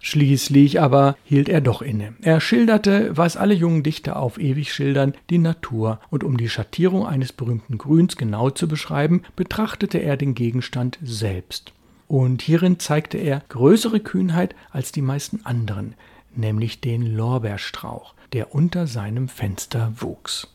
Schließlich 0.06 0.82
aber 0.82 1.16
hielt 1.24 1.48
er 1.48 1.62
doch 1.62 1.80
inne. 1.80 2.12
Er 2.20 2.38
schilderte, 2.38 3.16
was 3.16 3.38
alle 3.38 3.54
jungen 3.54 3.82
Dichter 3.82 4.16
auf 4.16 4.38
ewig 4.38 4.70
schildern, 4.70 5.14
die 5.30 5.38
Natur, 5.38 5.98
und 6.10 6.24
um 6.24 6.36
die 6.36 6.50
Schattierung 6.50 7.06
eines 7.06 7.32
berühmten 7.32 7.78
Grüns 7.78 8.18
genau 8.18 8.50
zu 8.50 8.68
beschreiben, 8.68 9.22
betrachtete 9.34 9.96
er 9.96 10.18
den 10.18 10.34
Gegenstand 10.34 10.98
selbst. 11.02 11.72
Und 12.06 12.42
hierin 12.42 12.78
zeigte 12.78 13.16
er 13.16 13.44
größere 13.48 13.98
Kühnheit 13.98 14.54
als 14.70 14.92
die 14.92 15.00
meisten 15.00 15.40
anderen, 15.44 15.94
nämlich 16.36 16.82
den 16.82 17.16
Lorbeerstrauch, 17.16 18.12
der 18.34 18.54
unter 18.54 18.86
seinem 18.86 19.28
Fenster 19.28 19.94
wuchs. 19.96 20.53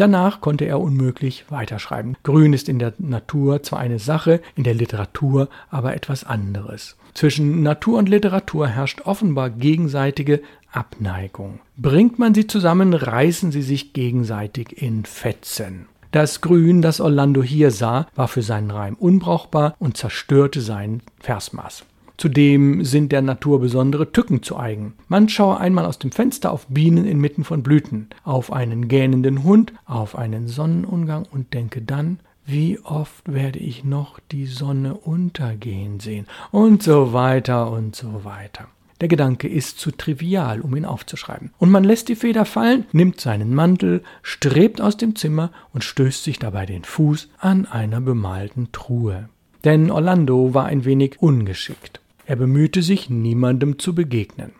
Danach 0.00 0.40
konnte 0.40 0.64
er 0.64 0.80
unmöglich 0.80 1.44
weiterschreiben. 1.50 2.16
Grün 2.22 2.54
ist 2.54 2.70
in 2.70 2.78
der 2.78 2.94
Natur 2.96 3.62
zwar 3.62 3.80
eine 3.80 3.98
Sache, 3.98 4.40
in 4.56 4.64
der 4.64 4.72
Literatur 4.72 5.50
aber 5.68 5.94
etwas 5.94 6.24
anderes. 6.24 6.96
Zwischen 7.12 7.62
Natur 7.62 7.98
und 7.98 8.08
Literatur 8.08 8.66
herrscht 8.66 9.02
offenbar 9.02 9.50
gegenseitige 9.50 10.40
Abneigung. 10.72 11.60
Bringt 11.76 12.18
man 12.18 12.32
sie 12.32 12.46
zusammen, 12.46 12.94
reißen 12.94 13.52
sie 13.52 13.60
sich 13.60 13.92
gegenseitig 13.92 14.80
in 14.80 15.04
Fetzen. 15.04 15.84
Das 16.12 16.40
Grün, 16.40 16.80
das 16.80 17.02
Orlando 17.02 17.42
hier 17.42 17.70
sah, 17.70 18.06
war 18.14 18.28
für 18.28 18.40
seinen 18.40 18.70
Reim 18.70 18.94
unbrauchbar 18.94 19.76
und 19.78 19.98
zerstörte 19.98 20.62
sein 20.62 21.02
Versmaß. 21.18 21.84
Zudem 22.20 22.84
sind 22.84 23.12
der 23.12 23.22
Natur 23.22 23.62
besondere 23.62 24.12
Tücken 24.12 24.42
zu 24.42 24.58
eigen. 24.58 24.92
Man 25.08 25.30
schaue 25.30 25.58
einmal 25.58 25.86
aus 25.86 25.98
dem 25.98 26.12
Fenster 26.12 26.52
auf 26.52 26.66
Bienen 26.66 27.06
inmitten 27.06 27.44
von 27.44 27.62
Blüten, 27.62 28.10
auf 28.24 28.52
einen 28.52 28.88
gähnenden 28.88 29.42
Hund, 29.42 29.72
auf 29.86 30.18
einen 30.18 30.46
Sonnenungang 30.46 31.24
und 31.30 31.54
denke 31.54 31.80
dann, 31.80 32.20
wie 32.44 32.78
oft 32.80 33.32
werde 33.32 33.58
ich 33.58 33.84
noch 33.84 34.20
die 34.32 34.44
Sonne 34.44 34.96
untergehen 34.96 35.98
sehen 35.98 36.26
und 36.50 36.82
so 36.82 37.14
weiter 37.14 37.70
und 37.70 37.96
so 37.96 38.22
weiter. 38.22 38.66
Der 39.00 39.08
Gedanke 39.08 39.48
ist 39.48 39.78
zu 39.78 39.90
trivial, 39.90 40.60
um 40.60 40.76
ihn 40.76 40.84
aufzuschreiben. 40.84 41.54
Und 41.56 41.70
man 41.70 41.84
lässt 41.84 42.10
die 42.10 42.16
Feder 42.16 42.44
fallen, 42.44 42.84
nimmt 42.92 43.18
seinen 43.18 43.54
Mantel, 43.54 44.02
strebt 44.20 44.82
aus 44.82 44.98
dem 44.98 45.16
Zimmer 45.16 45.52
und 45.72 45.84
stößt 45.84 46.22
sich 46.22 46.38
dabei 46.38 46.66
den 46.66 46.84
Fuß 46.84 47.30
an 47.38 47.64
einer 47.64 48.02
bemalten 48.02 48.72
Truhe. 48.72 49.30
Denn 49.64 49.90
Orlando 49.90 50.52
war 50.52 50.66
ein 50.66 50.84
wenig 50.84 51.22
ungeschickt. 51.22 51.99
Er 52.30 52.36
bemühte 52.36 52.80
sich, 52.80 53.10
niemandem 53.10 53.80
zu 53.80 53.92
begegnen. 53.92 54.52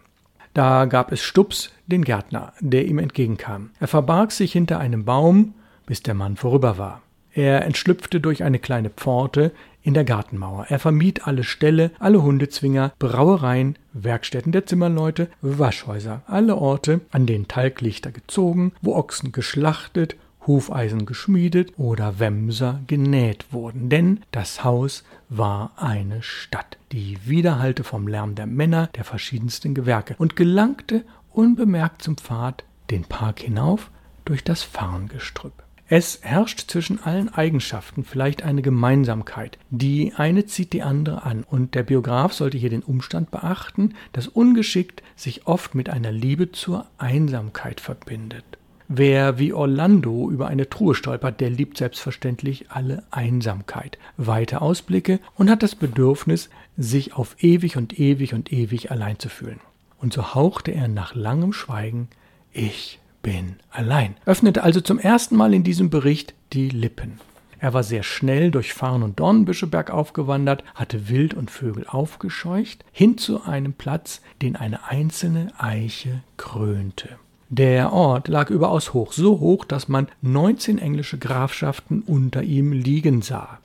Da 0.55 0.87
gab 0.87 1.13
es 1.13 1.23
Stups, 1.23 1.71
den 1.87 2.03
Gärtner, 2.03 2.53
der 2.59 2.89
ihm 2.89 2.99
entgegenkam. 2.99 3.71
Er 3.79 3.87
verbarg 3.87 4.33
sich 4.33 4.51
hinter 4.51 4.81
einem 4.81 5.05
Baum, 5.05 5.55
bis 5.87 6.03
der 6.03 6.15
Mann 6.15 6.37
vorüber 6.37 6.79
war. 6.79 7.01
Er 7.33 7.65
entschlüpfte 7.65 8.21
durch 8.21 8.43
eine 8.43 8.59
kleine 8.59 8.91
Pforte 8.91 9.53
in 9.85 9.95
der 9.95 10.03
Gartenmauer. 10.03 10.67
Er 10.69 10.81
vermied 10.81 11.29
alle 11.29 11.45
Ställe, 11.45 11.93
alle 12.01 12.25
Hundezwinger, 12.25 12.91
Brauereien, 12.99 13.77
Werkstätten 13.93 14.51
der 14.51 14.67
Zimmerleute, 14.67 15.29
Waschhäuser, 15.41 16.23
alle 16.27 16.57
Orte, 16.57 17.03
an 17.13 17.27
denen 17.27 17.47
Talglichter 17.47 18.11
gezogen, 18.11 18.73
wo 18.83 18.97
Ochsen 18.97 19.31
geschlachtet 19.31 20.17
Hufeisen 20.47 21.07
geschmiedet 21.07 21.79
oder 21.79 22.19
Wämser 22.19 22.81
genäht 22.87 23.53
wurden, 23.53 23.89
denn 23.89 24.21
das 24.33 24.65
Haus 24.65 25.05
war 25.29 25.73
eine 25.77 26.23
Stadt, 26.23 26.79
die 26.93 27.19
widerhallte 27.25 27.85
vom 27.85 28.09
Lärm 28.09 28.35
der 28.35 28.47
Männer 28.47 28.89
der 28.97 29.05
verschiedensten 29.05 29.75
Gewerke 29.75 30.15
und 30.19 30.37
gelangte 30.37 31.05
unbemerkt 31.33 32.03
zum 32.03 32.17
Pfad 32.17 32.65
den 32.91 33.05
Park 33.05 33.41
hinauf 33.41 33.91
durch 34.25 34.43
das 34.45 34.63
Farngestrüpp. 34.63 35.53
Es 35.93 36.21
herrscht 36.23 36.71
zwischen 36.71 37.03
allen 37.03 37.29
Eigenschaften 37.35 38.05
vielleicht 38.05 38.45
eine 38.45 38.63
Gemeinsamkeit. 38.63 39.59
Die 39.71 40.13
eine 40.17 40.47
zieht 40.47 40.73
die 40.73 40.83
andere 40.83 41.25
an, 41.25 41.43
und 41.43 41.75
der 41.75 41.83
Biograf 41.83 42.33
sollte 42.33 42.59
hier 42.59 42.71
den 42.71 42.85
Umstand 42.85 43.33
beachten, 43.33 43.95
dass 44.13 44.29
Ungeschickt 44.29 45.03
sich 45.17 45.49
oft 45.49 45.75
mit 45.75 45.91
einer 45.91 46.13
Liebe 46.13 46.53
zur 46.53 46.87
Einsamkeit 46.97 47.81
verbindet. 47.81 48.45
Wer 48.93 49.39
wie 49.39 49.53
Orlando 49.53 50.29
über 50.33 50.49
eine 50.49 50.69
Truhe 50.69 50.97
stolpert, 50.97 51.41
der 51.41 51.49
liebt 51.49 51.79
selbstverständlich 51.79 52.73
alle 52.73 53.05
Einsamkeit, 53.13 53.99
weite 54.17 54.61
Ausblicke 54.61 55.21
und 55.37 55.49
hat 55.49 55.63
das 55.63 55.77
Bedürfnis, 55.77 56.51
sich 56.77 57.15
auf 57.15 57.37
ewig 57.39 57.77
und 57.77 58.01
ewig 58.01 58.35
und 58.35 58.53
ewig 58.53 58.91
allein 58.91 59.17
zu 59.21 59.29
fühlen. 59.29 59.61
Und 60.01 60.13
so 60.13 60.35
hauchte 60.35 60.73
er 60.73 60.89
nach 60.89 61.15
langem 61.15 61.53
Schweigen 61.53 62.09
Ich 62.53 62.99
bin 63.23 63.61
allein, 63.71 64.17
öffnete 64.27 64.65
also 64.65 64.81
zum 64.81 64.99
ersten 64.99 65.37
Mal 65.37 65.55
in 65.55 65.63
diesem 65.63 65.89
Bericht 65.89 66.35
die 66.53 66.69
Lippen. 66.69 67.21
Er 67.61 67.73
war 67.73 67.85
sehr 67.85 68.03
schnell 68.03 68.51
durch 68.51 68.75
Farn 68.75 69.05
und 69.05 69.21
Dornbüsche 69.21 69.69
bergauf 69.69 70.15
gewandert, 70.15 70.65
hatte 70.75 71.09
Wild 71.09 71.35
und 71.35 71.53
Vögel 71.53 71.87
aufgescheucht, 71.87 72.85
hin 72.91 73.19
zu 73.19 73.45
einem 73.45 73.73
Platz, 73.73 74.21
den 74.43 74.57
eine 74.57 74.89
einzelne 74.89 75.53
Eiche 75.59 76.25
krönte. 76.37 77.21
Der 77.53 77.93
Ort 77.93 78.29
lag 78.29 78.49
überaus 78.49 78.95
hoch, 78.95 79.13
so 79.13 79.41
hoch, 79.41 79.65
dass 79.65 79.89
man 79.89 80.07
19 80.23 80.79
englische 80.79 81.19
Grafschaften 81.19 82.01
unter 82.03 82.45
ihm 82.45 82.73
liegen 82.73 83.23
sah. 83.23 83.59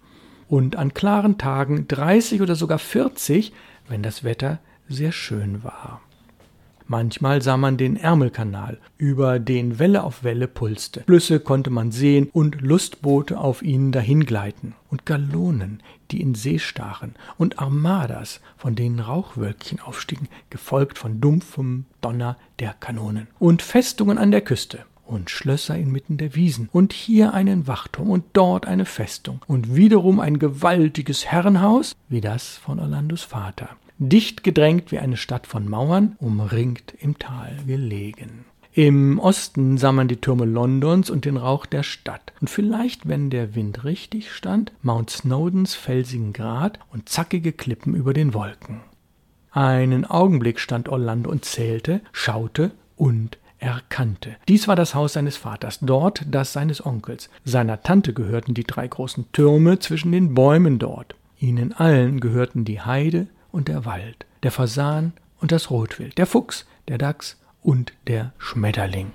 Und 0.50 0.76
an 0.76 0.96
klaren 0.96 1.38
Tagen 1.38 1.88
30 1.88 2.42
oder 2.42 2.56
sogar 2.56 2.80
40, 2.80 3.54
wenn 3.88 4.02
das 4.02 4.24
Wetter 4.24 4.58
sehr 4.90 5.12
schön 5.12 5.64
war. 5.64 6.02
Manchmal 6.88 7.42
sah 7.42 7.58
man 7.58 7.78
den 7.78 7.98
Ärmelkanal, 7.98 8.78
über 8.98 9.40
den 9.40 9.80
Welle 9.80 10.04
auf 10.04 10.24
Welle 10.24 10.48
pulste. 10.48 11.02
Flüsse 11.02 11.40
konnte 11.40 11.72
man 11.72 11.92
sehen 11.92 12.30
und 12.32 12.62
Lustboote 12.62 13.40
auf 13.40 13.64
ihnen 13.64 13.92
dahingleiten 13.92 14.76
und 14.92 15.06
Gallonen, 15.06 15.82
die 16.12 16.22
in 16.22 16.36
See 16.36 16.60
stachen 16.60 17.16
und 17.38 17.58
Armadas, 17.58 18.40
von 18.56 18.76
denen 18.76 19.00
Rauchwölkchen 19.00 19.80
aufstiegen, 19.80 20.28
gefolgt 20.52 21.00
von 21.00 21.20
dumpfem 21.20 21.86
Donner 22.02 22.38
der 22.60 22.74
Kanonen 22.74 23.28
und 23.40 23.64
Festungen 23.64 24.20
an 24.20 24.30
der 24.30 24.42
Küste 24.42 24.86
und 25.06 25.30
Schlösser 25.30 25.78
inmitten 25.78 26.18
der 26.18 26.36
Wiesen 26.36 26.70
und 26.72 26.94
hier 26.94 27.34
einen 27.34 27.68
Wachturm 27.68 28.10
und 28.10 28.26
dort 28.34 28.66
eine 28.66 28.86
Festung 28.86 29.42
und 29.48 29.76
wiederum 29.76 30.20
ein 30.20 30.40
gewaltiges 30.40 31.26
Herrenhaus 31.26 31.96
wie 32.10 32.22
das 32.22 32.58
von 32.58 32.80
Orlandos 32.80 33.24
Vater 33.24 33.70
dicht 33.98 34.44
gedrängt 34.44 34.92
wie 34.92 35.00
eine 35.00 35.18
Stadt 35.18 35.48
von 35.48 35.70
Mauern, 35.70 36.16
umringt 36.20 36.94
im 37.00 37.18
Tal 37.18 37.58
gelegen. 37.66 38.46
Im 38.74 39.20
Osten 39.20 39.78
sah 39.78 39.94
man 39.94 40.10
die 40.10 40.18
Türme 40.18 40.44
Londons 40.44 41.10
und 41.10 41.24
den 41.24 41.38
Rauch 41.38 41.66
der 41.66 41.84
Stadt. 41.84 42.34
Und 42.42 42.50
vielleicht, 42.50 43.08
wenn 43.08 43.30
der 43.30 43.56
Wind 43.56 43.86
richtig 43.86 44.34
stand, 44.34 44.74
Mount 44.82 45.10
Snowdons 45.10 45.76
felsigen 45.76 46.34
Grat 46.34 46.80
und 46.92 47.08
zackige 47.08 47.54
Klippen 47.54 47.96
über 47.96 48.14
den 48.14 48.34
Wolken. 48.34 48.82
Einen 49.52 50.04
Augenblick 50.04 50.60
stand 50.60 50.90
Orlando 50.90 51.30
und 51.32 51.46
zählte, 51.46 52.02
schaute 52.12 52.72
und 52.98 53.38
erkannte. 53.60 54.36
Dies 54.50 54.68
war 54.68 54.76
das 54.76 54.94
Haus 54.94 55.14
seines 55.14 55.38
Vaters, 55.38 55.80
dort 55.82 56.26
das 56.30 56.52
seines 56.52 56.86
Onkels. 56.86 57.30
Seiner 57.46 57.82
Tante 57.82 58.14
gehörten 58.14 58.54
die 58.54 58.66
drei 58.66 58.90
großen 58.90 59.32
Türme 59.32 59.80
zwischen 59.80 60.12
den 60.12 60.34
Bäumen 60.34 60.80
dort. 60.80 61.16
Ihnen 61.40 61.72
allen 61.72 62.20
gehörten 62.20 62.66
die 62.66 62.82
Heide, 62.82 63.28
und 63.56 63.70
der 63.70 63.86
Wald, 63.86 64.26
der 64.44 64.52
Fasan 64.52 65.14
und 65.40 65.54
das 65.54 65.72
Rotwild, 65.72 66.18
der 66.18 66.28
Fuchs, 66.28 66.66
der 66.90 66.98
Dachs 66.98 67.40
und 67.64 67.94
der 68.06 68.34
Schmetterling. 68.38 69.14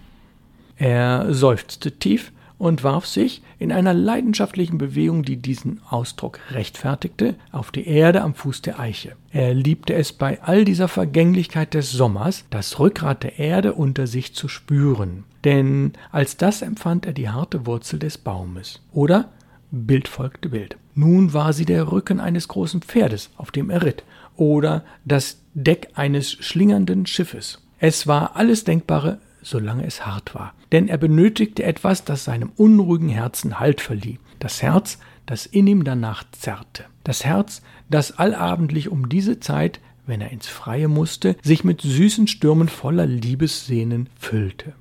Er 0.76 1.32
seufzte 1.32 1.92
tief 1.92 2.32
und 2.56 2.82
warf 2.82 3.06
sich 3.06 3.42
in 3.59 3.70
einer 3.70 3.92
leidenschaftlichen 3.92 4.78
Bewegung, 4.78 5.25
die 5.25 5.37
diesen 5.37 5.82
Ausdruck 5.88 6.40
rechtfertigte, 6.50 7.35
auf 7.52 7.70
die 7.70 7.87
Erde 7.87 8.23
am 8.23 8.35
Fuß 8.35 8.62
der 8.62 8.80
Eiche. 8.80 9.12
Er 9.30 9.52
liebte 9.52 9.92
es 9.92 10.14
bei 10.14 10.42
all 10.42 10.64
dieser 10.64 10.88
Vergänglichkeit 10.88 11.75
des 11.75 11.92
Sommers, 11.92 12.47
das 12.49 12.78
Rückgrat 12.78 13.23
der 13.23 13.38
Erde 13.38 13.75
unter 13.75 14.06
sich 14.06 14.35
zu 14.35 14.49
spüren, 14.49 15.25
denn 15.44 15.92
als 16.12 16.38
das 16.38 16.62
empfand 16.62 17.04
er 17.04 17.12
die 17.12 17.28
harte 17.28 17.66
Wurzel 17.66 17.99
des 17.99 18.16
Baumes. 18.16 18.80
Oder 18.92 19.28
Bild 19.70 20.09
folgte 20.09 20.49
Bild. 20.49 20.76
Nun 20.94 21.32
war 21.32 21.52
sie 21.52 21.64
der 21.64 21.92
Rücken 21.92 22.20
eines 22.20 22.49
großen 22.49 22.82
Pferdes, 22.82 23.30
auf 23.37 23.50
dem 23.50 23.70
er 23.70 23.82
ritt, 23.82 24.02
oder 24.37 24.85
das 25.05 25.41
Deck 25.55 25.89
eines 25.95 26.33
schlingernden 26.33 27.07
Schiffes. 27.07 27.63
Es 27.79 28.07
war 28.07 28.37
alles 28.37 28.65
Denkbare, 28.65 29.19
solange 29.43 29.87
es 29.87 30.07
hart 30.07 30.35
war. 30.35 30.55
Denn 30.73 30.89
er 30.89 30.99
benötigte 30.99 31.63
etwas, 31.63 32.05
das 32.05 32.25
seinem 32.25 32.53
unruhigen 32.57 33.09
Herzen 33.09 33.59
Halt 33.59 33.81
verlieh. 33.81 34.19
Das 34.39 34.63
Herz, 34.63 34.99
das 35.27 35.47
in 35.47 35.67
ihm 35.67 35.85
danach 35.85 36.25
zerrte. 36.33 36.85
Das 37.05 37.25
Herz, 37.25 37.63
das 37.89 38.19
allabendlich 38.19 38.89
um 38.89 39.09
diese 39.09 39.41
Zeit, 39.41 39.81
wenn 40.07 40.21
er 40.21 40.31
ins 40.31 40.49
Freie 40.49 40.89
musste, 40.89 41.37
sich 41.43 41.65
mit 41.65 41.81
süßen 41.81 42.27
Stürmen 42.27 42.69
voller 42.69 43.07
Liebessehnen 43.07 44.09
füllte. 44.19 44.75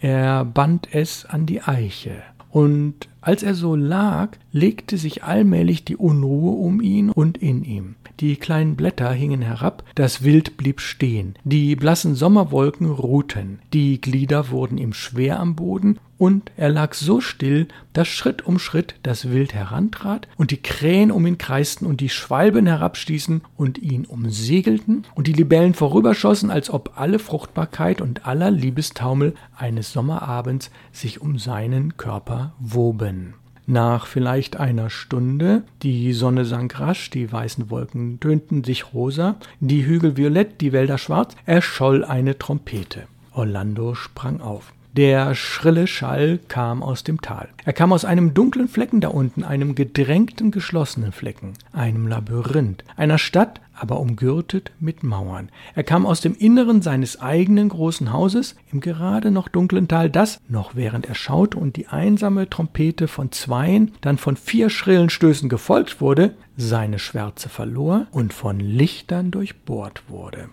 Er 0.00 0.44
band 0.44 0.88
es 0.92 1.24
an 1.24 1.46
die 1.46 1.62
Eiche 1.62 2.22
Und 2.50 3.08
als 3.20 3.42
er 3.42 3.54
so 3.54 3.74
lag, 3.74 4.36
legte 4.52 4.98
sich 4.98 5.24
allmählich 5.24 5.84
die 5.84 5.96
Unruhe 5.96 6.52
um 6.58 6.80
ihn 6.80 7.10
und 7.10 7.38
in 7.38 7.64
ihm. 7.64 7.94
Die 8.20 8.36
kleinen 8.36 8.76
Blätter 8.76 9.12
hingen 9.12 9.42
herab, 9.42 9.82
das 9.94 10.22
Wild 10.22 10.56
blieb 10.56 10.80
stehen, 10.80 11.34
die 11.44 11.74
blassen 11.74 12.14
Sommerwolken 12.14 12.90
ruhten, 12.90 13.58
die 13.72 14.00
Glieder 14.00 14.50
wurden 14.50 14.78
ihm 14.78 14.92
schwer 14.92 15.40
am 15.40 15.56
Boden, 15.56 15.98
und 16.16 16.52
er 16.56 16.68
lag 16.68 16.94
so 16.94 17.20
still, 17.20 17.66
dass 17.92 18.06
Schritt 18.08 18.46
um 18.46 18.58
Schritt 18.58 18.94
das 19.02 19.30
Wild 19.30 19.52
herantrat 19.52 20.28
und 20.36 20.52
die 20.52 20.62
Krähen 20.62 21.10
um 21.10 21.26
ihn 21.26 21.38
kreisten 21.38 21.86
und 21.86 22.00
die 22.00 22.08
Schwalben 22.08 22.66
herabstießen 22.66 23.42
und 23.56 23.78
ihn 23.78 24.04
umsegelten 24.04 25.04
und 25.14 25.26
die 25.26 25.32
Libellen 25.32 25.74
vorüberschossen, 25.74 26.50
als 26.50 26.70
ob 26.70 26.92
alle 26.96 27.18
Fruchtbarkeit 27.18 28.00
und 28.00 28.26
aller 28.26 28.50
Liebestaumel 28.50 29.34
eines 29.56 29.92
Sommerabends 29.92 30.70
sich 30.92 31.20
um 31.20 31.38
seinen 31.38 31.96
Körper 31.96 32.54
woben. 32.60 33.34
Nach 33.66 34.06
vielleicht 34.06 34.58
einer 34.58 34.90
Stunde, 34.90 35.62
die 35.82 36.12
Sonne 36.12 36.44
sank 36.44 36.78
rasch, 36.80 37.08
die 37.08 37.32
weißen 37.32 37.70
Wolken 37.70 38.20
tönten 38.20 38.62
sich 38.62 38.92
rosa, 38.92 39.36
die 39.60 39.86
Hügel 39.86 40.18
violett, 40.18 40.60
die 40.60 40.72
Wälder 40.72 40.98
schwarz, 40.98 41.34
erscholl 41.46 42.04
eine 42.04 42.38
Trompete. 42.38 43.04
Orlando 43.32 43.94
sprang 43.94 44.40
auf. 44.40 44.72
Der 44.96 45.34
schrille 45.34 45.88
Schall 45.88 46.38
kam 46.46 46.82
aus 46.82 47.02
dem 47.02 47.20
Tal. 47.20 47.48
Er 47.64 47.72
kam 47.72 47.92
aus 47.92 48.04
einem 48.04 48.32
dunklen 48.32 48.68
Flecken 48.68 49.00
da 49.00 49.08
unten, 49.08 49.42
einem 49.42 49.74
gedrängten, 49.74 50.52
geschlossenen 50.52 51.10
Flecken, 51.10 51.54
einem 51.72 52.06
Labyrinth, 52.06 52.84
einer 52.96 53.18
Stadt, 53.18 53.60
aber 53.74 54.00
umgürtet 54.00 54.72
mit 54.80 55.02
Mauern. 55.02 55.50
Er 55.74 55.84
kam 55.84 56.06
aus 56.06 56.20
dem 56.20 56.34
Inneren 56.34 56.82
seines 56.82 57.20
eigenen 57.20 57.68
großen 57.68 58.12
Hauses, 58.12 58.56
im 58.72 58.80
gerade 58.80 59.30
noch 59.30 59.48
dunklen 59.48 59.88
Tal, 59.88 60.10
das, 60.10 60.40
noch 60.48 60.74
während 60.74 61.06
er 61.06 61.14
schaute 61.14 61.58
und 61.58 61.76
die 61.76 61.88
einsame 61.88 62.48
Trompete 62.48 63.08
von 63.08 63.32
zweien, 63.32 63.92
dann 64.00 64.18
von 64.18 64.36
vier 64.36 64.70
schrillen 64.70 65.10
Stößen 65.10 65.48
gefolgt 65.48 66.00
wurde, 66.00 66.34
seine 66.56 66.98
Schwärze 66.98 67.48
verlor 67.48 68.06
und 68.10 68.32
von 68.32 68.60
Lichtern 68.60 69.30
durchbohrt 69.30 70.04
wurde. 70.08 70.48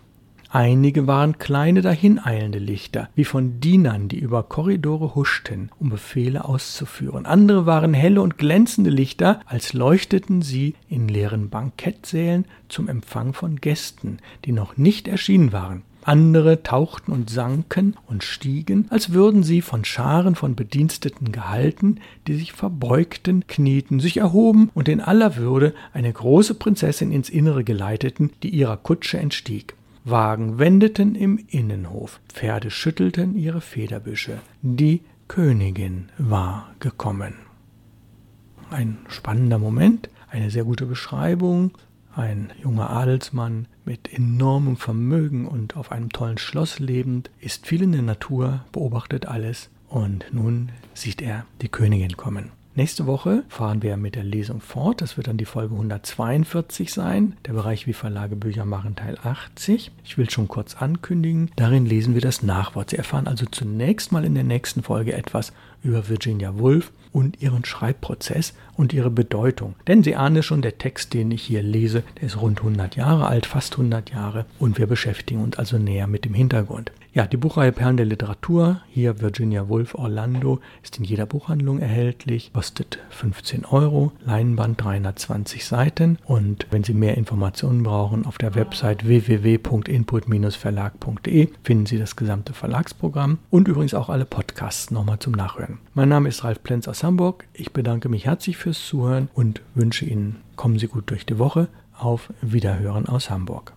Einige 0.53 1.07
waren 1.07 1.37
kleine 1.37 1.81
dahineilende 1.81 2.59
Lichter, 2.59 3.07
wie 3.15 3.23
von 3.23 3.61
Dienern, 3.61 4.09
die 4.09 4.19
über 4.19 4.43
Korridore 4.43 5.15
huschten, 5.15 5.71
um 5.79 5.89
Befehle 5.89 6.43
auszuführen. 6.43 7.25
Andere 7.25 7.65
waren 7.65 7.93
helle 7.93 8.21
und 8.21 8.37
glänzende 8.37 8.89
Lichter, 8.89 9.39
als 9.45 9.71
leuchteten 9.71 10.41
sie 10.41 10.75
in 10.89 11.07
leeren 11.07 11.49
Bankettsälen 11.49 12.43
zum 12.67 12.89
Empfang 12.89 13.31
von 13.31 13.61
Gästen, 13.61 14.17
die 14.43 14.51
noch 14.51 14.75
nicht 14.75 15.07
erschienen 15.07 15.53
waren. 15.53 15.83
Andere 16.03 16.63
tauchten 16.63 17.13
und 17.13 17.29
sanken 17.29 17.95
und 18.07 18.25
stiegen, 18.25 18.87
als 18.89 19.13
würden 19.13 19.43
sie 19.43 19.61
von 19.61 19.85
Scharen 19.85 20.35
von 20.35 20.55
Bediensteten 20.55 21.31
gehalten, 21.31 22.01
die 22.27 22.33
sich 22.33 22.51
verbeugten, 22.51 23.47
knieten, 23.47 24.01
sich 24.01 24.17
erhoben 24.17 24.69
und 24.73 24.89
in 24.89 24.99
aller 24.99 25.37
Würde 25.37 25.73
eine 25.93 26.11
große 26.11 26.55
Prinzessin 26.55 27.13
ins 27.13 27.29
Innere 27.29 27.63
geleiteten, 27.63 28.31
die 28.43 28.49
ihrer 28.49 28.75
Kutsche 28.75 29.17
entstieg. 29.17 29.75
Wagen 30.03 30.57
wendeten 30.57 31.15
im 31.15 31.39
Innenhof, 31.47 32.19
Pferde 32.27 32.71
schüttelten 32.71 33.35
ihre 33.35 33.61
Federbüsche. 33.61 34.39
Die 34.61 35.01
Königin 35.27 36.09
war 36.17 36.73
gekommen. 36.79 37.35
Ein 38.71 38.97
spannender 39.09 39.59
Moment, 39.59 40.09
eine 40.29 40.49
sehr 40.49 40.63
gute 40.63 40.85
Beschreibung. 40.85 41.71
Ein 42.13 42.51
junger 42.61 42.89
Adelsmann 42.89 43.67
mit 43.85 44.11
enormem 44.11 44.75
Vermögen 44.75 45.47
und 45.47 45.77
auf 45.77 45.91
einem 45.91 46.09
tollen 46.09 46.37
Schloss 46.37 46.79
lebend, 46.79 47.29
ist 47.39 47.67
viel 47.67 47.83
in 47.83 47.93
der 47.93 48.01
Natur, 48.01 48.65
beobachtet 48.71 49.27
alles 49.27 49.69
und 49.87 50.25
nun 50.33 50.71
sieht 50.93 51.21
er 51.21 51.45
die 51.61 51.69
Königin 51.69 52.17
kommen. 52.17 52.51
Nächste 52.73 53.05
Woche 53.05 53.43
fahren 53.49 53.81
wir 53.81 53.97
mit 53.97 54.15
der 54.15 54.23
Lesung 54.23 54.61
fort. 54.61 55.01
Das 55.01 55.17
wird 55.17 55.27
dann 55.27 55.35
die 55.35 55.43
Folge 55.43 55.73
142 55.73 56.93
sein, 56.93 57.35
der 57.45 57.51
Bereich 57.51 57.85
Wie 57.85 57.91
Verlage 57.91 58.37
Bücher 58.37 58.63
machen 58.63 58.95
Teil 58.95 59.17
80. 59.21 59.91
Ich 60.05 60.17
will 60.17 60.29
schon 60.29 60.47
kurz 60.47 60.75
ankündigen, 60.75 61.51
darin 61.57 61.85
lesen 61.85 62.13
wir 62.13 62.21
das 62.21 62.43
Nachwort. 62.43 62.91
Sie 62.91 62.95
erfahren 62.95 63.27
also 63.27 63.45
zunächst 63.45 64.13
mal 64.13 64.23
in 64.23 64.35
der 64.35 64.45
nächsten 64.45 64.83
Folge 64.83 65.11
etwas 65.11 65.51
über 65.83 66.09
Virginia 66.09 66.57
Woolf 66.57 66.91
und 67.11 67.41
ihren 67.41 67.65
Schreibprozess 67.65 68.53
und 68.77 68.93
ihre 68.93 69.11
Bedeutung. 69.11 69.75
Denn 69.87 70.03
Sie 70.03 70.15
ahnen 70.15 70.43
schon, 70.43 70.61
der 70.61 70.77
Text, 70.77 71.13
den 71.13 71.31
ich 71.31 71.43
hier 71.43 71.63
lese, 71.63 72.03
der 72.19 72.27
ist 72.27 72.41
rund 72.41 72.59
100 72.59 72.95
Jahre 72.95 73.27
alt, 73.27 73.45
fast 73.45 73.73
100 73.73 74.11
Jahre 74.11 74.45
und 74.59 74.77
wir 74.77 74.87
beschäftigen 74.87 75.43
uns 75.43 75.57
also 75.57 75.77
näher 75.77 76.07
mit 76.07 76.25
dem 76.25 76.33
Hintergrund. 76.33 76.91
Ja, 77.13 77.27
die 77.27 77.35
Buchreihe 77.35 77.73
Perlen 77.73 77.97
der 77.97 78.05
Literatur, 78.05 78.79
hier 78.89 79.19
Virginia 79.19 79.67
Woolf 79.67 79.95
Orlando, 79.95 80.61
ist 80.81 80.97
in 80.97 81.03
jeder 81.03 81.25
Buchhandlung 81.25 81.79
erhältlich, 81.79 82.53
kostet 82.53 82.99
15 83.09 83.65
Euro, 83.65 84.13
Leinenband 84.23 84.81
320 84.81 85.65
Seiten 85.65 86.19
und 86.23 86.67
wenn 86.71 86.85
Sie 86.85 86.93
mehr 86.93 87.17
Informationen 87.17 87.83
brauchen, 87.83 88.25
auf 88.25 88.37
der 88.37 88.55
Website 88.55 89.05
www.input-verlag.de 89.05 91.49
finden 91.63 91.85
Sie 91.85 91.97
das 91.97 92.15
gesamte 92.15 92.53
Verlagsprogramm 92.53 93.39
und 93.49 93.67
übrigens 93.67 93.93
auch 93.93 94.07
alle 94.07 94.23
Podcasts 94.23 94.89
nochmal 94.89 95.19
zum 95.19 95.33
Nachhören. 95.33 95.70
Mein 95.93 96.09
Name 96.09 96.29
ist 96.29 96.43
Ralf 96.43 96.63
Plenz 96.63 96.87
aus 96.87 97.03
Hamburg. 97.03 97.45
Ich 97.53 97.71
bedanke 97.71 98.09
mich 98.09 98.25
herzlich 98.25 98.57
fürs 98.57 98.85
Zuhören 98.85 99.29
und 99.33 99.61
wünsche 99.75 100.05
Ihnen, 100.05 100.37
kommen 100.55 100.79
Sie 100.79 100.87
gut 100.87 101.09
durch 101.09 101.25
die 101.25 101.39
Woche. 101.39 101.67
Auf 101.97 102.33
Wiederhören 102.41 103.05
aus 103.05 103.29
Hamburg. 103.29 103.73